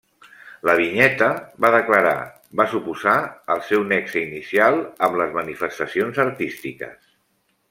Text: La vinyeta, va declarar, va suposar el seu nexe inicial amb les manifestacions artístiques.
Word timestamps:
La 0.67 0.73
vinyeta, 0.77 1.27
va 1.65 1.71
declarar, 1.75 2.15
va 2.61 2.67
suposar 2.73 3.15
el 3.57 3.63
seu 3.69 3.85
nexe 3.93 4.21
inicial 4.25 4.79
amb 5.09 5.23
les 5.23 5.39
manifestacions 5.41 6.23
artístiques. 6.29 7.03